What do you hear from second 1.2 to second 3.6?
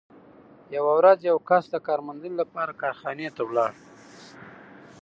یو کس د کار موندنې لپاره کارخانې ته